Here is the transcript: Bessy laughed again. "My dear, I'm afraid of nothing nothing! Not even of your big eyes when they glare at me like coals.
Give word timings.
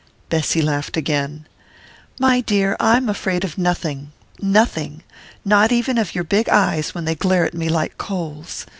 Bessy 0.29 0.63
laughed 0.63 0.97
again. 0.97 1.45
"My 2.19 2.41
dear, 2.43 2.75
I'm 2.79 3.07
afraid 3.07 3.43
of 3.43 3.59
nothing 3.59 4.11
nothing! 4.41 5.03
Not 5.45 5.71
even 5.71 5.99
of 5.99 6.15
your 6.15 6.23
big 6.23 6.49
eyes 6.49 6.95
when 6.95 7.05
they 7.05 7.13
glare 7.13 7.45
at 7.45 7.53
me 7.53 7.69
like 7.69 7.99
coals. 7.99 8.65